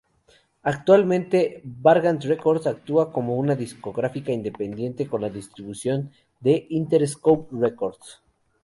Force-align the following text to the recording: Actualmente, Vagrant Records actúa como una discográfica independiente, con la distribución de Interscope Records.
Actualmente, 0.63 1.61
Vagrant 1.63 2.19
Records 2.23 2.65
actúa 2.65 3.11
como 3.11 3.35
una 3.35 3.53
discográfica 3.55 4.31
independiente, 4.31 5.05
con 5.07 5.21
la 5.21 5.29
distribución 5.29 6.11
de 6.39 6.65
Interscope 6.71 7.55
Records. 7.55 8.19